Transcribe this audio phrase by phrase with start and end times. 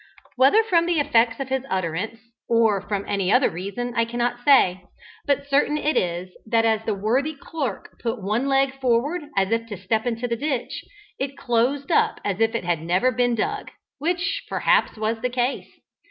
[0.35, 2.19] Whether from the effects of his utterance,
[2.49, 4.81] or from any other reason, I cannot say,
[5.27, 9.67] but certain it is that as the worthy clerk put one leg forward as if
[9.67, 10.83] to step into the ditch,
[11.19, 13.69] it closed up as if it had never been dug,
[13.99, 15.69] which perhaps was the case.